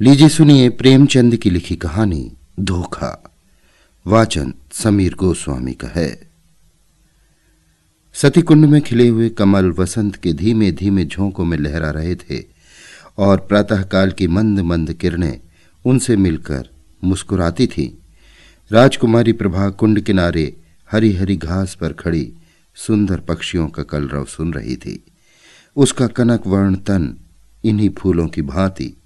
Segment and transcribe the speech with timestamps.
[0.00, 3.30] लीजिए सुनिए प्रेमचंद की लिखी कहानी धोखा।
[4.06, 6.30] वाचन समीर गोस्वामी का है।
[8.14, 12.44] सतीकुंड में खिले हुए कमल वसंत के धीमे धीमे झोंकों में लहरा रहे थे
[13.18, 15.40] और प्रातःकाल की मंद मंद किरणें
[15.84, 16.68] उनसे मिलकर
[17.04, 17.90] मुस्कुराती थीं।
[18.72, 20.56] राजकुमारी प्रभा कुंड किनारे
[20.92, 22.32] हरी हरी घास पर खड़ी
[22.74, 25.04] सुंदर पक्षियों का कलरव सुन रही थी।
[25.76, 27.16] उसका कनक वर्ण तन
[27.64, 28.96] इन्हीं फूलों की भांति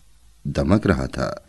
[0.49, 1.49] दमक रहा था।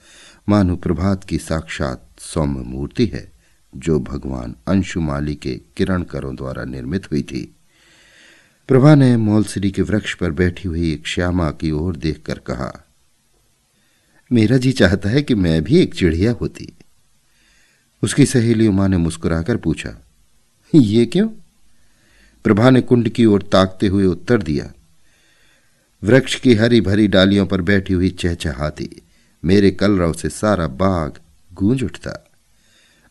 [0.50, 3.32] मानो प्रभात की साक्षात सौम्य मूर्ति है,
[3.78, 7.56] जो भगवान अंशुमाली के किरण करों द्वारा निर्मित हुई थी।
[8.70, 12.72] प्रभा ने मौलसरी के वृक्ष पर बैठी हुई एक श्यामा की ओर देखकर कहा,
[14.32, 16.68] मेरा जी चाहता है कि मैं भी एक चिड़िया होती।
[18.04, 19.96] उसकी सहेली उमा ने मुस्कुराकर पूछा,
[20.76, 21.28] ये क्यों?
[22.44, 24.72] प्रभा ने कुंड की ओर ताकते हुए उत्तर दिया
[26.04, 28.90] वृक्ष की हरी भरी डालियों पर बैठी हुई चहचहाती।
[29.46, 31.14] मेरे कलरव से सारा बाग
[31.54, 32.32] गूंज उठता।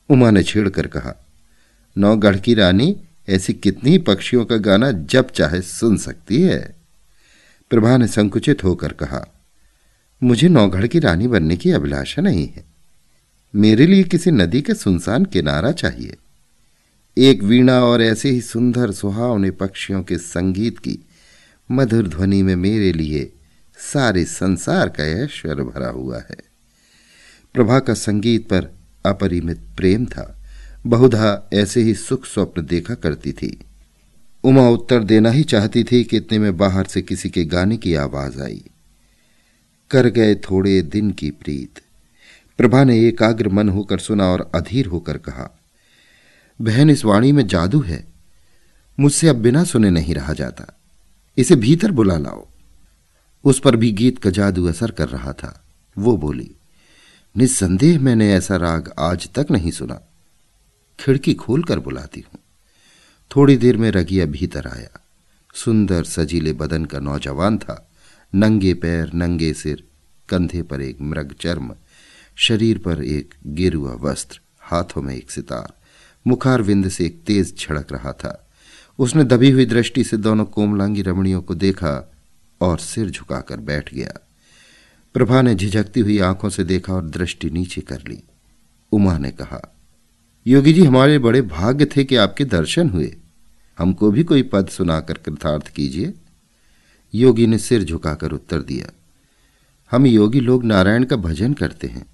[0.08, 1.27] उमा ने छेड़कर कहा
[1.98, 2.97] नौगढ़ की रानी,
[3.28, 6.77] ऐसी कितनी पक्षियों का गाना जब चाहे सुन सकती है।
[7.70, 9.34] प्रभा ने संकुचित होकर कहा,
[10.23, 12.64] मुझे नौगढ़ की रानी बनने की अभिलाषा नहीं है।
[13.55, 16.17] मेरे लिए किसी नदी के सुनसान किनारा चाहिए।
[17.19, 20.98] एक वीणा और ऐसे ही सुंदर सुहावने पक्षियों के संगीत की
[21.70, 23.33] मधुर ध्वनि में मेरे लिए
[23.78, 26.36] सारे संसार का ऐश्वर्य भरा हुआ है।
[27.55, 28.69] प्रभा का संगीत पर
[29.06, 30.44] अपरिमित प्रेम था।
[30.86, 33.61] बहुधा ऐसे ही सुख स्वप्न देखा करती थी।
[34.44, 37.94] उमा उत्तर देना ही चाहती थी कि इतने में बाहर से किसी के गाने की
[37.94, 38.64] आवाज़ आई।
[39.91, 41.80] कर गए थोड़े दिन की प्रीत।
[42.58, 45.58] प्रभा ने एकाग्र मन होकर सुना और अधीर होकर कहा,
[46.61, 48.05] बहन, इस वाणी में जादू है।
[49.00, 50.77] मुझसे अब बिना सुने नहीं रहा जाता।
[51.39, 52.47] इसे भीतर बुला लाओ।
[53.44, 55.64] उस पर भी गीत का जादू असर कर रहा था।
[55.98, 56.50] वो बोली,
[57.36, 60.00] निस्संदेह मैंने ऐसा राग आज तक नहीं सुना।
[61.00, 62.41] खिड़की खोलकर बुलाती हूँ।
[63.36, 65.01] थोड़ी देर में रगिया भीतर आया।
[65.55, 67.91] सुंदर सजीले बदन का नौजवान था।
[68.35, 69.85] नंगे पैर, नंगे सिर,
[70.29, 71.74] कंधे पर एक मृग चर्म,
[72.36, 75.73] शरीर पर एक गेरुआ वस्त्र, हाथों में एक सितार
[76.27, 78.48] मुखार विंद से एक तेज छड़क रहा था।
[78.98, 82.13] उसने दबी हुई दृष्टि से दोनों कोमलांगी रमणियों को देखा
[82.61, 84.13] और सिर झुकाकर बैठ गया।
[85.14, 88.23] प्रभा ने झिझकती हुई आँखों से देखा और दृष्टि नीचे कर ली।
[88.92, 89.61] उमा ने कहा,
[90.47, 93.17] योगी जी, हमारे बड़े भाग्य थे कि आपके दर्शन हुए।
[93.79, 96.15] हमको भी कोई पद सुनाकर कृतार्थ कीजिए।
[97.15, 98.92] योगी ने सिर झुकाकर उत्तर दिया,
[99.91, 102.07] हम योगी लोग नारायण का भजन करते हैं।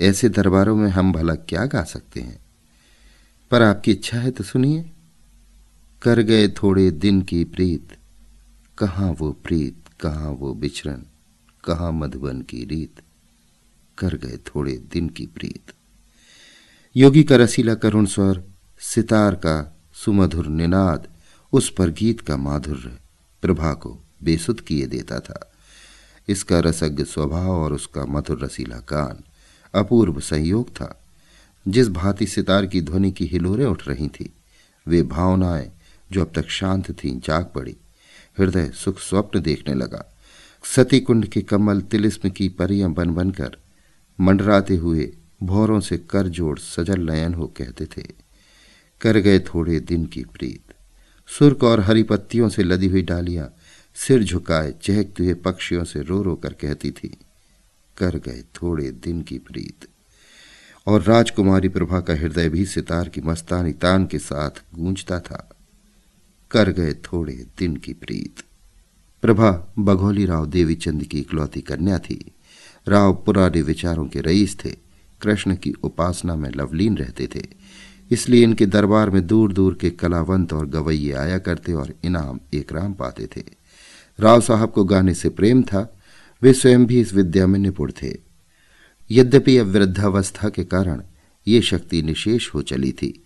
[0.00, 2.38] ऐसे दरबारों में हम भला क्या गा सकते हैं?
[3.50, 4.90] पर आपकी इच्छा है तो सुनिए।
[6.02, 7.96] कर गए थोड़े दिन की प्रीत।
[8.78, 11.06] कहाँ वो प्रीत, कहाँ वो बिचरन
[11.64, 13.00] कहाँ मधुबन की रीत।
[13.98, 15.72] कर गए थोड़े दिन की प्रीत।
[16.96, 18.44] योगी का रसीला करुण स्वर,
[18.80, 21.08] सितार का सुमधुर निनाद,
[21.52, 22.98] उस पर गीत का माधुर्य
[23.42, 25.52] प्रभा को बेसुध किए देता था।
[26.28, 29.24] इसका रसज्ञ स्वभाव और उसका मधुर रसीला कान
[29.74, 31.00] अपूर्व संयोग था।
[31.68, 34.32] जिस भांति सितार की ध्वनि की हिलोरें उठ रही थी,
[34.88, 35.72] वे भावनाएँ
[36.12, 37.76] जो अब तक शांत थी, जाग पड़ी।
[38.38, 40.16] हृदय सुख स्वप्न देखने लगा।
[40.64, 43.56] सती कुंड के कमल तिलिस्म की परियाँ बन बनकर
[44.20, 48.02] मंडराते हुए भौरों से कर जोड़ सजल नयन हो कहते थे।
[49.00, 50.74] कर गए थोड़े दिन की प्रीत।
[51.28, 53.54] सुर्ख और हरी पत्तियों से लदी हुई डालियाँ
[53.94, 57.16] सिर झुकाए चहकते हुए पक्षियों से रो रो कर कहती थी,
[57.96, 59.88] कर गए थोड़े दिन की प्रीत।
[60.86, 65.49] और राजकुमारी प्रभा का हृदय भी सितार की मस्तानी तान के साथ गूंजता था।
[66.50, 68.44] कर गए थोड़े दिन की प्रीत।
[69.22, 72.32] प्रभा बघौली राव देवीचंद की इकलौती कन्या थी।
[72.88, 74.70] राव पुराने विचारों के रईस थे।
[75.22, 77.46] कृष्ण की उपासना में लवलीन रहते थे।
[78.10, 82.72] इसलिए इनके दरबार में दूर दूर के कलावंत और गवैये आया करते और इनाम एक
[82.72, 83.44] राम पाते थे।
[84.20, 86.00] राव साहब को गाने से प्रेम था।
[86.42, 88.16] वे स्वयं भी इस विद्या में निपुण थे।
[89.10, 91.02] यद्यपि अब वृद्धावस्था के कारण
[91.48, 93.24] ये शक्ति निशेष हो चली थी।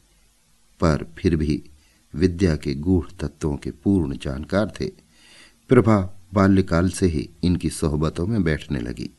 [0.81, 1.63] पर फिर भी
[2.15, 4.87] विद्या के गूढ़ तत्वों के पूर्ण जानकार थे।
[5.69, 9.11] प्रभा बाल्यकाल से ही इनकी सोहबतों में बैठने लगी।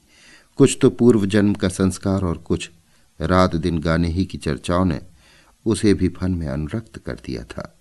[0.56, 2.70] कुछ तो पूर्व जन्म का संस्कार और कुछ
[3.22, 5.02] रात दिन गाने ही की चर्चाओं ने
[5.66, 7.80] उसे भी फन में अनुरक्त कर दिया था।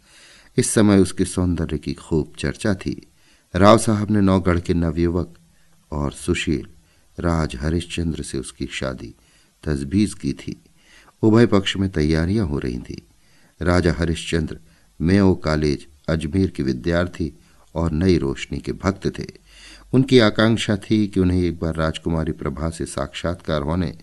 [0.57, 3.09] इस समय उसके सौंदर्य की खूब चर्चा थी।
[3.57, 5.35] राव साहब ने नौगढ़ के नवयुवक
[5.93, 6.67] और सुशील
[7.21, 9.15] राज हरिश्चंद्र से उसकी शादी
[9.65, 10.65] तजबीज की थी।
[11.23, 13.09] उभय पक्ष में तैयारियाँ हो रही थी।
[13.63, 14.59] राजा हरिश्चंद्र
[15.01, 17.33] मेओ कॉलेज अजमेर के विद्यार्थी
[17.75, 19.27] और नई रोशनी के भक्त थे।
[19.93, 23.99] उनकी आकांक्षा थी कि उन्हें एक बार राजकुमारी प्रभा से साक्षात्कार होने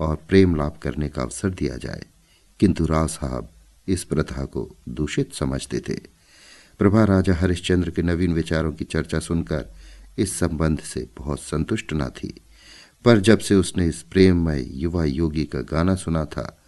[0.00, 2.02] और प्रेम लाभ करने का अवसर दिया जाए।
[2.60, 3.48] किंतु राव साहब
[3.88, 6.00] इस प्रथा को दूषित समझते थे।
[6.78, 9.74] प्रभा राजा हरिश्चंद्र के नवीन विचारों की चर्चा सुनकर
[10.18, 12.40] इस संबंध से बहुत संतुष्ट न थी।
[13.04, 16.58] पर जब से उसने इस प्रेममय युवा योगी का गाना सुना था,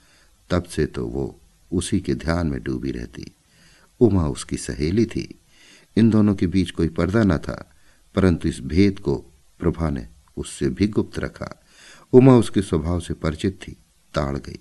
[0.51, 1.41] तब से तो वो
[1.73, 3.31] उसी के ध्यान में डूबी रहती।
[4.01, 5.41] उमा उसकी सहेली थी।
[5.97, 7.71] इन दोनों के बीच कोई पर्दा न था,
[8.15, 9.15] परंतु इस भेद को
[9.59, 11.63] प्रभा ने उससे भी गुप्त रखा।
[12.13, 13.73] उमा उसके स्वभाव से परिचित थी,
[14.15, 14.59] ताड़ गई,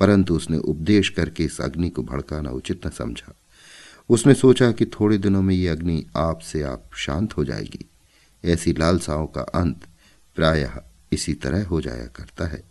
[0.00, 3.34] परंतु उसने उपदेश करके इस अग्नि को भड़काना उचित न समझा।
[4.08, 7.90] उसने सोचा कि थोड़े दिनों में ये अग्नि आप से आप शांत हो जाएगी।
[8.44, 9.86] ऐसी लालसाओं का अंत
[10.36, 10.76] प्रायः
[11.12, 12.64] इसी तरह हो जाया करता है।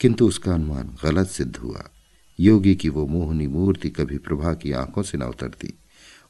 [0.00, 1.90] किंतु उसका अनुमान गलत सिद्ध हुआ।
[2.40, 5.74] योगी की वो मोहनी मूर्ति कभी प्रभा की आँखों से न उतरती।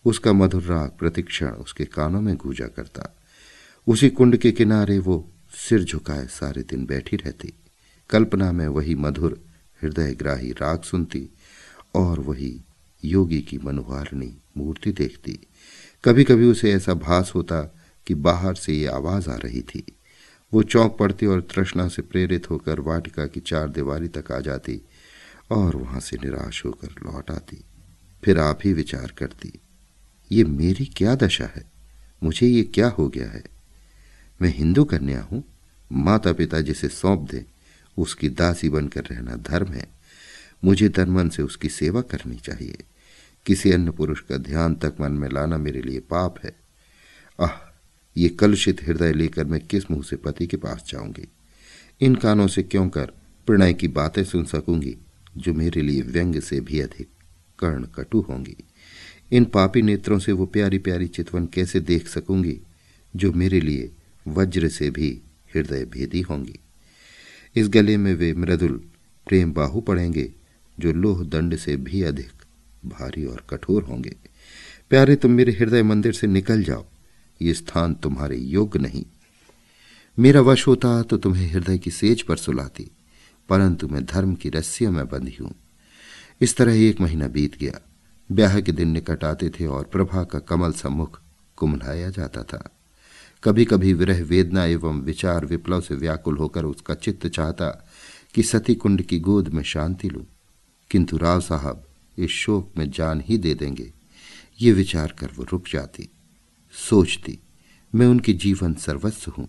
[0.05, 3.17] उसका मधुर राग प्रतिक्षण उसके कानों में गूंजा करता।
[3.87, 5.31] उसी कुंड के किनारे वो
[5.69, 7.53] सिर झुकाए सारे दिन बैठी रहती।
[8.11, 9.41] कल्पना में वही मधुर
[9.83, 11.29] हृदयग्राही राग सुनती
[11.95, 12.61] और वही
[13.05, 15.39] योगी की मनोहारणी मूर्ति देखती।
[16.05, 17.75] कभी कभी उसे ऐसा भास होता
[18.07, 19.85] कि बाहर से ये आवाज़ आ रही थी।
[20.55, 24.81] वो चौंक पड़ती और तृष्णा से प्रेरित होकर वाटिका की चार दीवारी तक आ जाती।
[25.55, 27.65] और वहाँ से निराश होकर लौट आती।
[28.25, 29.53] फिर आप ही विचार करती,
[30.33, 31.65] ये मेरी क्या दशा है?
[32.23, 33.45] मुझे ये क्या हो गया है?
[34.43, 35.45] मैं हिंदू कन्या हूँ।
[35.93, 37.45] माता पिता जिसे सौंप दे,
[37.99, 39.87] उसकी दासी बनकर रहना धर्म है।
[40.65, 42.79] मुझे तन मन से उसकी सेवा करनी चाहिए।
[43.47, 46.57] किसी अन्य पुरुष का ध्यान तक मन में लाना मेरे लिए पाप है।
[47.41, 47.73] आह,
[48.17, 51.29] ये कलुषित हृदय लेकर मैं किस मुँह से पति के पास जाऊँगी?
[52.01, 53.07] इन कानों से क्यों कर
[53.47, 54.97] प्रणय की बातें सुन सकूँगी?
[55.37, 57.09] जो मेरे लिए व्यंग से भी अधिक
[57.59, 58.57] कर्ण कटु होंगी।
[59.33, 62.59] इन पापी नेत्रों से वो प्यारी प्यारी चितवन कैसे देख सकूँगी,
[63.17, 63.91] जो मेरे लिए
[64.29, 65.11] वज्र से भी
[65.55, 66.59] हृदय भेदी होंगी।
[67.57, 68.81] इस गले में वे मृदुल
[69.27, 70.33] प्रेम बाहु पड़ेंगे,
[70.79, 72.31] जो लोह दंड से भी अधिक
[72.87, 74.17] भारी और कठोर होंगे।
[74.91, 76.85] प्यारे तुम मेरे हृदय मंदिर से निकल जाओ,
[77.43, 79.05] ये स्थान तुम्हारे योग्य नहीं।
[80.19, 82.91] मेरा वश होता तो तुम्हें हृदय की सेज पर सुलाती।
[83.49, 85.55] परंतु मैं धर्म की रस्सियों में बंधी हूँ।
[86.41, 87.81] इस तरह एक महीना बीत गया।
[88.33, 91.21] ब्याह के दिन निकट आते थे और प्रभा का कमल सम्मुख
[91.57, 92.71] कुमलाया जाता था।
[93.45, 97.89] कभी कभी विरह वेदना एवं विचार विप्लव से व्याकुल होकर उसका चित्त चाहता
[98.35, 100.27] कि सती कुंड की गोद में शांति लूँ।
[100.91, 101.85] किंतु राव साहब
[102.19, 103.93] इस शोक में जान ही दे देंगे।
[104.61, 106.09] ये विचार कर वो रुक जाती।
[106.73, 107.39] सोचती,
[107.95, 109.49] मैं उनकी जीवन सर्वस्व हूँ।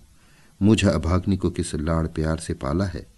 [0.61, 3.14] मुझे अभाग्नि को किस लाड़ प्यार से पाला है?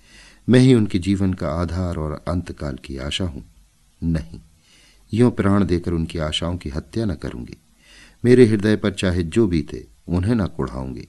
[0.48, 3.44] मैं ही उनके जीवन का आधार और अंतकाल की आशा हूँ।
[4.02, 4.40] नहीं,
[5.14, 7.58] यों प्राण देकर उनकी आशाओं की हत्या न करूँगी।
[8.24, 11.08] मेरे हृदय पर चाहे जो भी थे उन्हें न कुढ़ाऊँगी।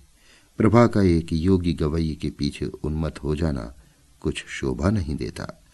[0.58, 3.74] प्रभा का एक योगी गवैये के पीछे उन्मत हो जाना
[4.20, 5.64] कुछ शोभा नहीं देता।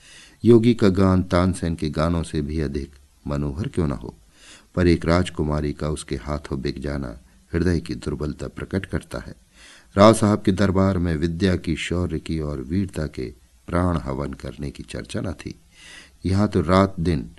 [0.44, 2.92] योगी का गान तानसेन के गानों से भी अधिक
[3.26, 4.14] मनोहर क्यों न हो?
[4.74, 7.18] पर एक राजकुमारी का उसके हाथों बिक जाना
[7.54, 9.34] हृदय की दुर्बलता प्रकट करता है।
[9.96, 14.70] राव साहब के दरबार में विद्या की शौर्य की और वीरता के प्राण हवन करने
[14.70, 15.54] की चर्चा न थी।
[16.26, 17.30] यहाँ तो रात दिन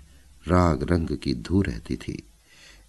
[0.47, 2.23] राग रंग की धू रहती थी।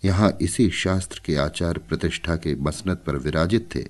[0.05, 3.85] यहाँ इसी शास्त्र के आचार प्रतिष्ठा के मसनत पर विराजित थे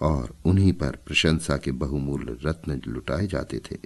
[0.00, 3.76] और उन्हीं पर प्रशंसा के बहुमूल्य रत्न लुटाए जाते थे।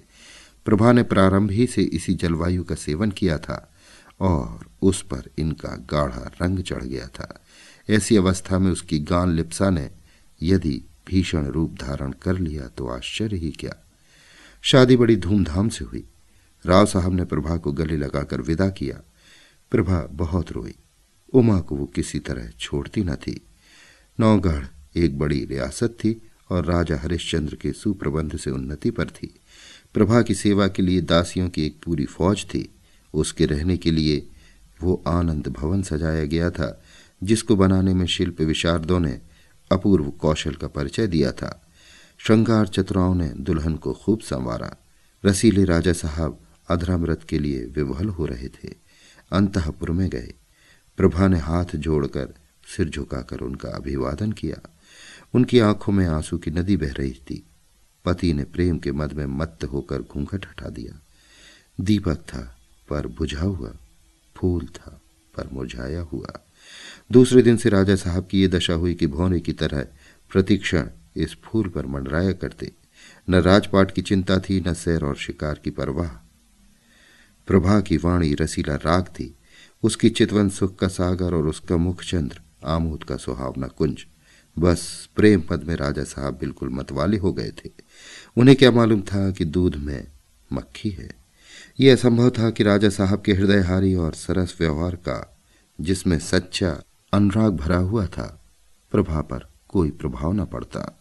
[0.65, 3.73] प्रभा ने प्रारंभ ही से इसी जलवायु का सेवन किया था
[4.21, 7.45] और उस पर इनका गाढ़ा रंग चढ़ गया था।
[7.91, 9.91] ऐसी अवस्था में उसकी गान लिप्सा ने
[10.43, 13.84] यदि भीषण रूप धारण कर लिया तो आश्चर्य ही क्या।
[14.67, 16.05] शादी बड़ी धूमधाम से हुई।
[16.67, 19.01] राव साहब ने प्रभा को गले लगाकर विदा किया।
[19.71, 20.75] प्रभा बहुत रोई।
[21.33, 23.41] उमा को वो किसी तरह छोड़ती न थी।
[24.21, 24.65] नौगढ़
[24.97, 29.41] एक बड़ी रियासत थी और राजा हरिश्चंद्र के सुप्रबंध से उन्नति पर थी।
[29.95, 32.69] प्रभा की सेवा के लिए दासियों की एक पूरी फौज थी।
[33.15, 34.29] उसके रहने के लिए
[34.83, 36.83] वो आनंद भवन सजाया गया था,
[37.23, 39.21] जिसको बनाने में शिल्प विशारदों ने
[39.73, 41.61] अपूर्व कौशल का परिचय दिया था।
[42.27, 44.77] श्रृंगार चतुराओं ने दुल्हन को खूब संवारा।
[45.25, 48.75] रसीले राजा साहब अधरामृत के लिए विवहल हो रहे थे।
[49.33, 50.35] अंतपुर में गए।
[50.97, 52.35] प्रभा ने हाथ जोड़कर
[52.77, 54.71] सिर झुकाकर उनका अभिवादन किया।
[55.35, 57.47] उनकी आँखों में आँसू की नदी बह रही थी।
[58.05, 61.01] पति ने प्रेम के मद में मत्त होकर घूंघट हटा दिया।
[61.81, 63.73] दीपक था, पर बुझा हुआ।
[64.37, 65.01] फूल था,
[65.37, 66.45] पर मुरझाया हुआ।
[67.13, 69.87] दूसरे दिन से राजा साहब की ये दशा हुई कि भौने की तरह
[70.31, 72.73] प्रतिक्षण इस फूल पर मंडराया करते।
[73.31, 76.09] न राजपाट की चिंता थी, न सैर और शिकार की परवाह।
[77.47, 79.39] प्रभा की वाणी रसीला राग थी।
[79.83, 84.07] उसकी चितवन सुख का सागर और उसका मुख चंद्र, आमोद का सुहावना कुंज।
[84.59, 87.71] बस प्रेम पद में राजा साहब बिल्कुल मतवाले हो गए थे।
[88.37, 90.07] उन्हें क्या मालूम था कि दूध में
[90.53, 91.11] मक्खी है?
[91.81, 95.39] यह असंभव था कि राजा साहब के हृदयहारी और सरस व्यवहार का,
[95.81, 98.45] जिसमें सच्चा अनुराग भरा हुआ था,
[98.93, 101.01] प्रभा पर कोई प्रभाव न पड़ता।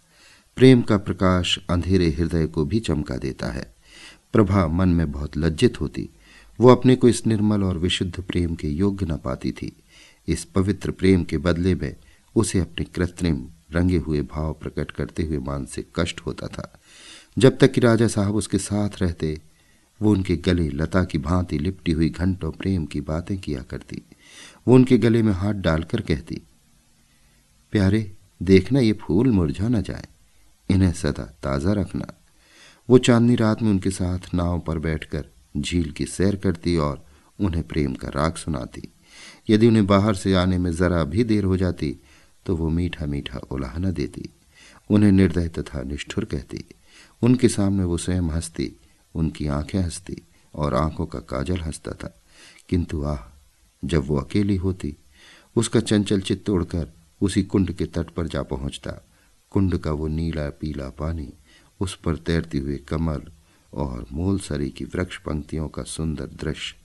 [0.56, 3.76] प्रेम का प्रकाश अंधेरे हृदय को भी चमका देता है।
[4.34, 6.10] प्रभा मन में बहुत लज्जित होती।
[6.60, 9.76] वो अपने को इस निर्मल और विशुद्ध प्रेम के योग्य न पाती थी।
[10.28, 11.96] इस पवित्र प्रेम के बदले में
[12.36, 16.80] उसे अपने कृत्रिम, रंगे हुए भाव प्रकट करते हुए मानसिक कष्ट होता था।
[17.38, 19.42] जब तक कि राजा साहब उसके साथ रहते,
[20.02, 24.02] वो उनके गले लता की भांति लिपटी हुई घंटों प्रेम की बातें किया करती।
[24.68, 26.42] वो उनके गले में हाथ डालकर कहती,
[27.72, 28.12] प्यारे,
[28.44, 30.08] देखना ये फूल मुरझा न जाए।
[30.74, 32.08] इन्हें सदा ताज़ा रखना।
[32.90, 35.26] वो चांदनी रात में उनके साथ नाव पर बैठकर
[35.58, 37.06] झील की सैर करती और
[37.40, 38.94] उन्हें प्रेम का राग सुनाती।
[39.50, 41.98] यदि उन्हें बाहर से आने में जरा भी देर हो जाती
[42.46, 44.30] तो वो मीठा मीठा उलाहना देती।
[44.90, 46.66] उन्हें निर्दय तथा निष्ठुर कहती।
[47.22, 48.76] उनके सामने वो स्वयं हंसती,
[49.16, 50.22] उनकी आँखें हंसती
[50.56, 52.22] और आँखों का काजल हंसता था।
[52.70, 53.20] किंतु आह,
[53.86, 54.98] जब वो अकेली होती,
[55.56, 56.88] उसका चंचल चित्त तोड़कर
[57.22, 59.06] उसी कुंड के तट पर जा पहुँचता।
[59.54, 61.34] कुंड का वो नीला पीला पानी,
[61.80, 63.22] उस पर तैरती हुए कमल
[63.74, 66.76] और मूलसरी की वृक्ष पंक्तियों का सुंदर दृश्य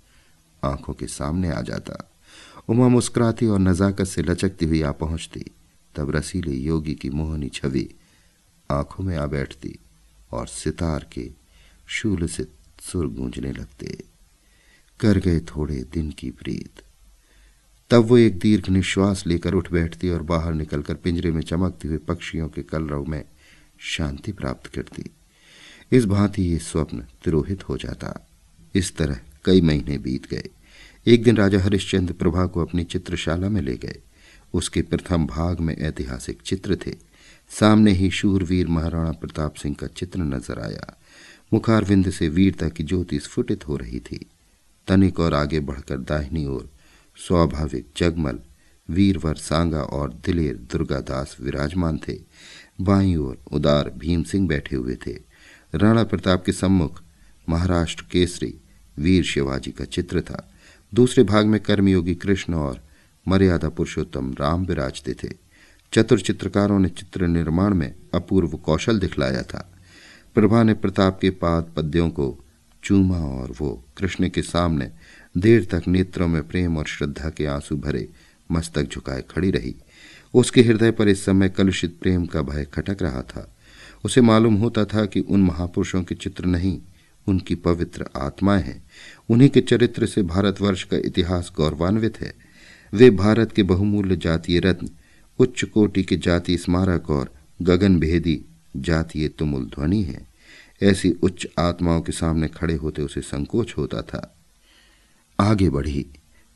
[0.64, 2.10] आँखों के सामने आ जाता।
[2.68, 5.44] उमा मुस्कुराती और नजाकत से लचकती हुई आ पहुँचती।
[5.96, 7.88] तब रसीले योगी की मोहनी छवि
[8.70, 9.78] आँखों में आ बैठती
[10.32, 11.32] और सितार के
[11.87, 12.46] शूल से
[12.80, 14.04] सुर गूंजने लगते।
[15.00, 16.82] कर गए थोड़े दिन की प्रीत।
[17.90, 21.99] तब वो एक दीर्घ निश्वास लेकर उठ बैठती और बाहर निकलकर पिंजरे में चमकते हुए
[21.99, 23.25] पक्षियों के कलरव में
[23.78, 25.11] शांति प्राप्त करती।
[25.92, 28.28] इस भांति ये स्वप्न तिरोहित हो जाता।
[28.75, 30.49] इस तरह कई महीने बीत गए।
[31.07, 33.99] एक दिन राजा हरिश्चंद्र प्रभा को अपनी चित्रशाला में ले गए।
[34.54, 36.95] उसके प्रथम भाग में ऐतिहासिक चित्र थे।
[37.50, 40.99] सामने ही शूरवीर महाराणा प्रताप सिंह का चित्र नज़र आया।
[41.52, 44.26] मुखारविंद से वीरता की ज्योति स्फुटित हो रही थी।
[44.88, 46.71] तनिक और आगे बढ़कर दाहिनी ओर
[47.26, 48.38] स्वाभाविक जगमल,
[48.90, 52.18] वीरवर सांगा और दिलेर दुर्गादास विराजमान थे।
[52.80, 55.16] बाई ओर उदार भीम सिंह बैठे हुए थे।
[55.75, 57.02] राणा प्रताप के सम्मुख
[57.48, 58.60] महाराष्ट्र केसरी,
[58.98, 60.50] वीर शिवाजी का चित्र था।
[60.94, 62.84] दूसरे भाग में कर्मयोगी कृष्ण और
[63.28, 65.28] मर्यादा पुरुषोत्तम राम विराजते थे।
[65.92, 69.75] चतुर चित्रकारों ने चित्र निर्माण में अपूर्व कौशल दिखलाया था।
[70.34, 72.44] प्रभा ने प्रताप के पाद पद्यों को
[72.84, 74.90] चूमा और वो कृष्ण के सामने
[75.38, 78.09] देर तक नेत्रों में प्रेम और श्रद्धा के आँसू भरे
[78.52, 79.75] मस्तक झुकाए खड़ी रही।
[80.35, 83.57] उसके हृदय पर इस समय कलुषित प्रेम का भय खटक रहा था।
[84.04, 86.80] उसे मालूम होता था कि उन महापुरुषों के चित्र नहीं,
[87.28, 88.85] उनकी पवित्र आत्माएँ हैं।
[89.30, 92.35] उन्हीं के चरित्र से भारतवर्ष का इतिहास गौरवान्वित है।
[92.95, 94.88] वे भारत के बहुमूल्य जातीय रत्न,
[95.38, 98.45] उच्च कोटि के जातीय स्मारक और गगन भेदी
[98.76, 100.26] जातीय तुमुल ध्वनि है।
[100.83, 104.35] ऐसी उच्च आत्माओं के सामने खड़े होते उसे संकोच होता था।
[105.38, 106.07] आगे बढ़ी,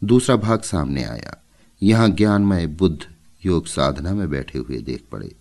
[0.02, 1.36] दूसरा भाग सामने आया।
[1.82, 2.98] यहाँ ज्ञानमय बुद्ध
[3.46, 5.34] योग साधना में बैठे हुए देख पड़े।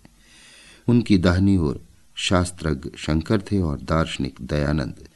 [0.88, 1.80] उनकी दाहिनी ओर
[2.16, 5.08] शास्त्रज्ञ शंकर थे और दार्शनिक दयानंद,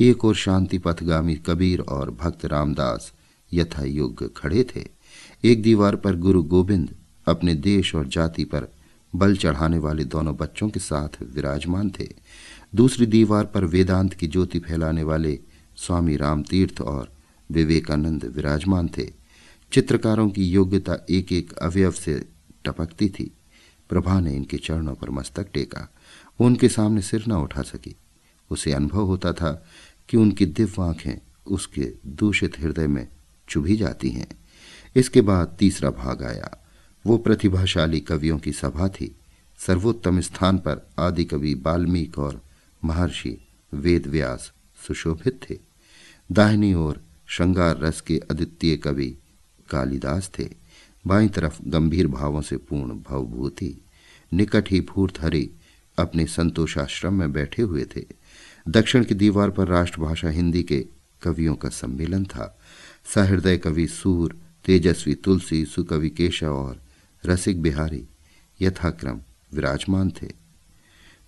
[0.00, 3.12] एक और शांति पथगामी कबीर और भक्त रामदास
[3.52, 4.84] यथा योग्य खड़े थे।
[5.44, 6.94] एक दीवार पर गुरु गोविंद
[7.26, 8.66] अपने देश और जाति पर
[9.12, 12.08] बल चढ़ाने वाले दोनों बच्चों के साथ विराजमान थे।
[12.74, 15.38] दूसरी दीवार पर वेदांत की ज्योति फैलाने वाले
[15.76, 17.08] स्वामी रामतीर्थ और
[17.50, 19.12] विवेकानंद विराजमान थे।
[19.72, 22.28] चित्रकारों की योग्यता एक एक अवयव से
[22.64, 23.30] टपकती थी।
[23.88, 25.92] प्रभा ने इनके चरणों पर मस्तक टेका।
[26.40, 27.96] वो उनके सामने सिर न उठा सकी।
[28.50, 29.66] उसे अनुभव होता था
[30.08, 33.08] कि उनकी दिव्य आँखें उसके दूषित हृदय में
[33.48, 34.28] चुभी जाती हैं।
[34.96, 36.66] इसके बाद तीसरा भाग आया।
[37.06, 39.16] वो प्रतिभाशाली कवियों की सभा थी।
[39.58, 42.42] सर्वोत्तम स्थान पर आदि कवि बाल्मीक और
[42.84, 43.38] महर्षि
[43.74, 44.52] वेदव्यास
[44.86, 45.58] सुशोभित थे।
[46.32, 49.16] दाहिनी ओर श्रृंगार रस के अद्वितीय कवि
[49.70, 50.48] कालिदास थे।
[51.06, 53.84] बाई तरफ़ गंभीर भावों से पूर्ण भवभूति,
[54.32, 55.50] निकट ही फूर्त हरि
[55.98, 58.04] अपने संतोषाश्रम में बैठे हुए थे।
[58.68, 60.86] दक्षिण की दीवार पर राष्ट्रभाषा हिंदी के
[61.22, 62.58] कवियों का सम्मेलन था।
[63.14, 66.82] सहृदय कवि सूर, तेजस्वी तुलसी, सुकवि केशव और
[67.26, 68.04] रसिक बिहारी
[68.60, 69.20] यथाक्रम
[69.54, 70.28] विराजमान थे।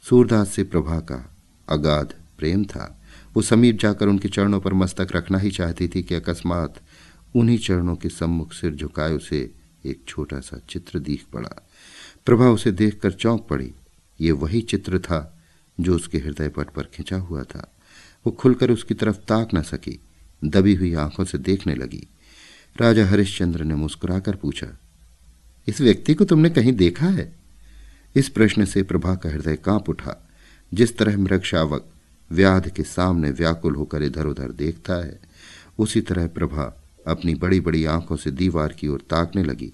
[0.02, 1.36] सूरदास से प्रभा का
[1.68, 3.01] अगाध प्रेम था।
[3.36, 6.80] वो समीप जाकर उनके चरणों पर मस्तक रखना ही चाहती थी कि अकस्मात
[7.36, 9.50] उन्हीं चरणों के सम्मुख सिर झुकाए उसे
[9.86, 11.68] एक छोटा सा चित्र दिख पड़ा।
[12.26, 13.72] प्रभा उसे देखकर चौंक पड़ी।
[14.20, 15.20] ये वही चित्र था
[15.80, 17.72] जो उसके हृदय पट पर खिंचा हुआ था।
[18.26, 19.98] वो खुलकर उसकी तरफ़ ताक न सकी,
[20.44, 22.06] दबी हुई आँखों से देखने लगी।
[22.80, 24.66] राजा हरिश्चंद्र ने मुस्कुराकर पूछा,
[25.68, 27.32] इस व्यक्ति को तुमने कहीं देखा है?
[28.16, 30.28] इस प्रश्न से प्रभा का हृदय काँप उठा।
[30.74, 31.90] जिस तरह मृग शावक
[32.32, 35.20] व्याध के सामने व्याकुल होकर इधर उधर देखता है।
[35.78, 39.72] उसी तरह प्रभा अपनी बड़ी बड़ी आँखों से दीवार की ओर ताकने लगी,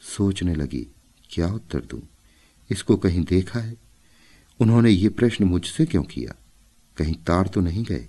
[0.00, 0.86] सोचने लगी,
[1.30, 2.02] क्या उत्तर दूँ?
[2.70, 3.76] इसको कहीं देखा है?
[4.60, 6.34] उन्होंने ये प्रश्न मुझसे क्यों किया?
[6.96, 8.08] कहीं तार तो नहीं गए?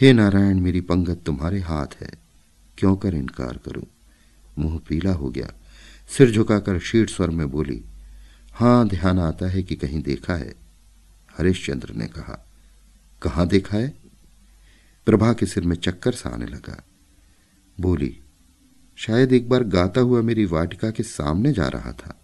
[0.00, 2.10] हे नारायण, मेरी पंगत तुम्हारे हाथ है।
[2.78, 3.84] क्यों कर इनकार करूँ?
[4.58, 5.50] मुँह पीला हो गया।
[6.08, 7.84] सिर झुकाकर शीट स्वर में बोली,
[8.52, 10.54] हाँ, ध्यान आता है कि कहीं देखा है।
[11.38, 12.43] हरिश्चंद्र ने कहा
[13.24, 13.94] कहाँ देखा है?
[15.06, 16.84] प्रभा के सिर में चक्कर सा आने लगा।
[17.80, 18.20] बोली,
[18.96, 22.20] शायद एक बार गाता हुआ मेरी वाटिका के सामने जा रहा था।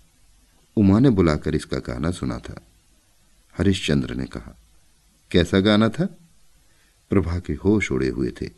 [0.76, 2.60] उमा ने बुलाकर इसका गाना सुना था।
[3.58, 4.56] हरिश्चंद्र ने कहा,
[5.30, 6.06] कैसा गाना था?
[7.10, 8.50] प्रभा के होश उड़े हुए थे।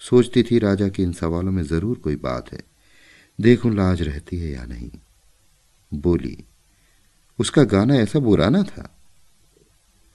[0.00, 2.60] सोचती थी, राजा के इन सवालों में ज़रूर कोई बात है।
[3.40, 4.90] देखूँ लाज रहती है या नहीं।
[5.94, 6.44] बोली,
[7.38, 8.95] उसका गाना ऐसा बुरा ना था।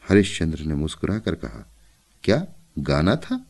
[0.09, 1.65] हरिश्चंद्र ने मुस्कुराकर कहा,
[2.23, 2.45] क्या
[2.79, 3.45] गाना था?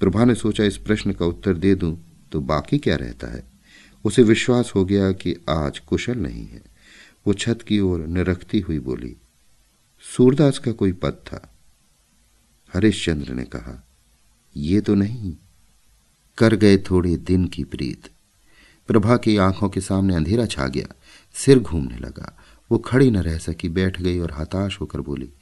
[0.00, 1.98] प्रभा ने सोचा, इस प्रश्न का उत्तर दे दूँ
[2.32, 3.44] तो बाकी क्या रहता है?
[4.04, 6.62] उसे विश्वास हो गया कि आज कुशल नहीं है।
[7.26, 9.16] वो छत की ओर निरखती हुई बोली,
[10.16, 11.54] सूरदास का कोई पद था?
[12.74, 13.82] हरिश्चंद्र ने कहा,
[14.56, 15.36] ये तो नहीं।
[16.38, 18.08] कर गए थोड़े दिन की प्रीत।
[18.88, 20.94] प्रभा की आँखों के सामने अंधेरा छा गया।
[21.34, 22.36] सिर घूमने लगा।
[22.70, 25.32] वो खड़ी न रह सकी, बैठ गई और हताश होकर बोली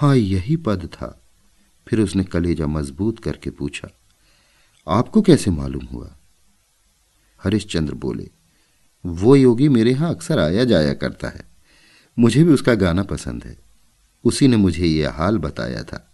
[0.00, 1.16] हाँ यही पद था।
[1.86, 3.88] फिर उसने कलेजा मज़बूत करके पूछा,
[4.88, 6.16] आपको कैसे मालूम हुआ?
[7.40, 8.28] हरिश्चंद्र बोले,
[9.06, 11.44] वो योगी मेरे यहाँ अक्सर आया जाया करता है।
[12.18, 13.56] मुझे भी उसका गाना पसंद है।
[14.24, 16.06] उसी ने मुझे यह हाल बताया था।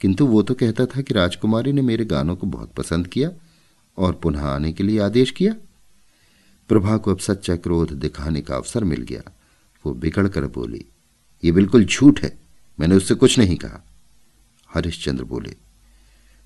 [0.00, 3.30] किंतु वो तो कहता था कि राजकुमारी ने मेरे गानों को बहुत पसंद किया
[3.98, 5.54] और पुनः आने के लिए आदेश किया।
[6.68, 9.22] प्रभा को अब सच्चा क्रोध दिखाने का अवसर मिल गया।
[9.86, 10.84] वो बिगड़ कर बोली,
[11.44, 12.38] ये बिल्कुल झूठ है।
[12.80, 13.84] मैंने उससे कुछ नहीं कहा।
[14.74, 15.54] हरिश्चंद्र बोले,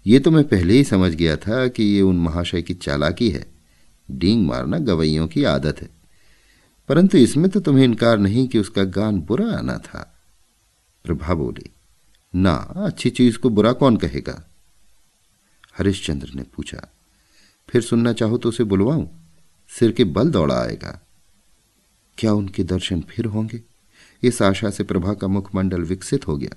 [0.07, 3.47] ये तो मैं पहले ही समझ गया था कि ये उन महाशय की चालाकी है।
[4.11, 5.89] डींग मारना गवैयों की आदत है।
[6.89, 10.19] परंतु इसमें तो तुम्हें इनकार नहीं कि उसका गान बुरा आना था।
[11.05, 11.71] प्रभा बोली,
[12.35, 14.51] ना, अच्छी चीज़ को बुरा कौन कहेगा?
[15.79, 16.87] हरिश्चंद्र ने पूछा,
[17.69, 19.09] फिर सुनना चाहो तो उसे बुलवाऊं?
[19.69, 21.06] सिर के बल दौड़ा आएगा।
[22.19, 23.61] क्या उनके दर्शन फिर होंगे?
[24.23, 26.57] इस आशा से प्रभा का मुखमंडल विकसित हो गया,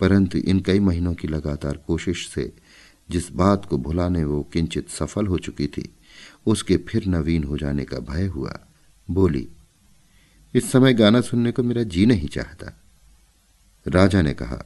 [0.00, 2.52] परंतु इन कई महीनों की लगातार कोशिश से
[3.08, 5.88] जिस बात को भुलाने वो किंचित सफल हो चुकी थी,
[6.46, 8.58] उसके फिर नवीन हो जाने का भय हुआ।
[9.08, 9.46] बोली,
[10.54, 12.72] इस समय गाना सुनने को मेरा जी नहीं चाहता।
[13.86, 14.62] राजा ने कहा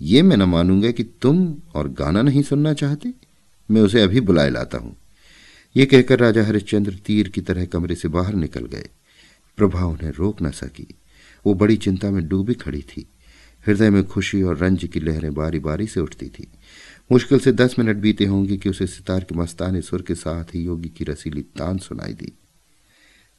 [0.00, 3.12] यह मैं न मानूँगा कि तुम और गाना नहीं सुनना चाहते।
[3.68, 4.96] मैं उसे अभी बुलाए लाता हूँ।
[5.76, 8.88] यह कहकर राजा हरिश्चंद्र तीर की तरह कमरे से बाहर निकल गए।
[9.56, 10.86] प्रभा उन्हें रोक न सकी।
[11.46, 13.06] वो बड़ी चिंता में डूबी खड़ी थी।
[13.66, 16.48] हृदय में खुशी और रंज की लहरें बारी बारी से उठती थी।
[17.12, 20.64] मुश्किल से दस मिनट बीते होंगे कि उसे सितार के मस्ताने सुर के साथ ही
[20.64, 22.32] योगी की रसीली तान सुनाई दी।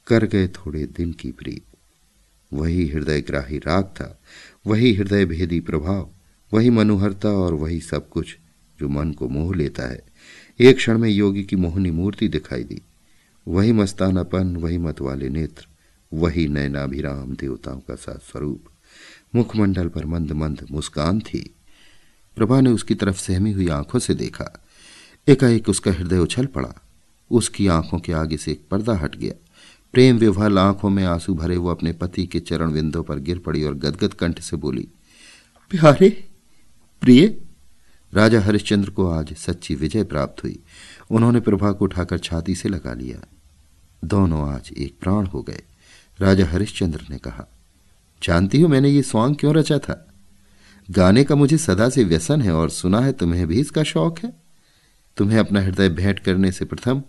[0.08, 1.64] कर गए थोड़े दिन की प्रीत।
[2.54, 4.20] वही हृदय ग्राही राग था।
[4.68, 6.10] वही हृदय भेदी प्रभाव।
[6.54, 8.38] वही मनोहरता और वही सब कुछ
[8.80, 10.02] जो मन को मोह लेता है।
[10.60, 12.82] एक क्षण में योगी की मोहनी मूर्ति दिखाई दी।
[13.48, 15.68] वही मस्तानापन, वही मत वाले नेत्र।
[16.14, 18.64] वही नयनाभिराम देवताओं का सा स्वरूप।
[19.36, 21.56] मुखमंडल पर मंद मंद मुस्कान थी।
[22.36, 24.64] प्रभा ने उसकी तरफ़ सहमी हुई आँखों से देखा।
[25.28, 26.74] एकाएक उसका हृदय उछल पड़ा।
[27.32, 29.34] उसकी आँखों के आगे से एक पर्दा हट गया।
[29.94, 33.64] प्रेम विभल आँखों में आँसू भरे वो अपने पति के चरण विंदों पर गिर पड़ी
[33.64, 34.88] और गदगद कंठ से बोली,
[35.70, 36.10] प्यारे,
[37.02, 37.42] प्रिय,
[38.14, 40.60] राजा हरिश्चंद्र को आज सच्ची विजय प्राप्त हुई।
[41.12, 43.22] उन्होंने प्रभा को उठाकर छाती से लगा लिया।
[44.06, 45.62] दोनों आज एक प्राण हो गए।
[46.20, 47.48] राजा हरिश्चंद्र ने कहा,
[48.24, 50.08] जानती हो मैंने ये सॉन्ग क्यों रचा था?
[50.92, 54.34] गाने का मुझे सदा से व्यसन है और सुना है तुम्हें भी इसका शौक है।
[55.18, 57.04] तुम्हें अपना हृदय भेंट करने से प्रथम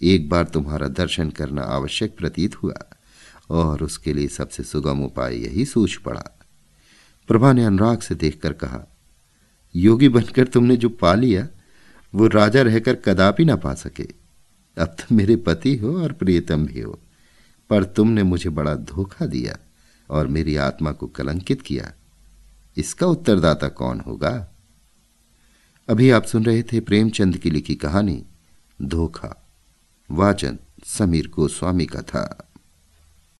[0.00, 2.74] एक बार तुम्हारा दर्शन करना आवश्यक प्रतीत हुआ
[3.50, 6.24] और उसके लिए सबसे सुगम उपाय यही सूझ पड़ा।
[7.28, 8.86] प्रभा ने अनुराग से देखकर कहा,
[9.74, 11.48] योगी बनकर तुमने जो पा लिया,
[12.14, 14.08] वो राजा रहकर कदापि ना पा सके।
[14.76, 16.98] अब तुम मेरे पति हो और प्रियतम भी हो।
[17.72, 19.56] पर तुमने मुझे बड़ा धोखा दिया
[20.10, 21.92] और मेरी आत्मा को कलंकित किया।
[22.76, 24.48] इसका उत्तरदाता कौन होगा?
[25.88, 28.24] अभी आप सुन रहे थे प्रेमचंद की लिखी कहानी,
[28.82, 29.48] धोखा,
[30.10, 32.51] वाचन, समीर गोस्वामी का था।